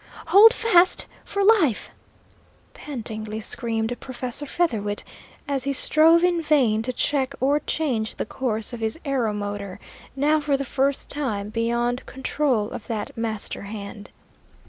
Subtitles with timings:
[0.29, 1.91] "Hold fast for life!"
[2.73, 5.03] pantingly screamed Professor Featherwit,
[5.47, 9.77] as he strove in vain to check or change the course of his aeromotor,
[10.15, 14.09] now for the first time beyond control of that master hand.